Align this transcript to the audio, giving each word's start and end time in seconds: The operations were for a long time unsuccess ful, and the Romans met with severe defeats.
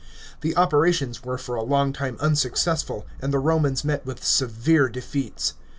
The 0.39 0.57
operations 0.57 1.23
were 1.23 1.37
for 1.37 1.53
a 1.53 1.61
long 1.63 1.93
time 1.93 2.17
unsuccess 2.19 2.81
ful, 2.81 3.05
and 3.21 3.31
the 3.31 3.37
Romans 3.37 3.83
met 3.85 4.03
with 4.03 4.23
severe 4.25 4.89
defeats. 4.89 5.53